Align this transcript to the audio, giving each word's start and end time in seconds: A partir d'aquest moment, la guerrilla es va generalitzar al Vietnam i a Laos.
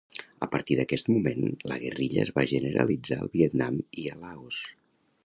A 0.43 0.45
partir 0.53 0.77
d'aquest 0.77 1.11
moment, 1.15 1.43
la 1.71 1.77
guerrilla 1.83 2.23
es 2.23 2.31
va 2.39 2.45
generalitzar 2.53 3.21
al 3.21 3.33
Vietnam 3.37 3.79
i 4.05 4.09
a 4.15 4.19
Laos. 4.23 4.65